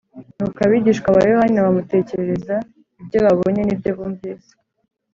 Nuko 0.35 0.59
abigishwa 0.65 1.07
ba 1.15 1.21
Yohana 1.31 1.65
bamutekerereza 1.65 2.55
ibyo 3.01 3.19
babonye 3.25 3.61
nibyo 3.63 3.91
bumvise 3.97 4.51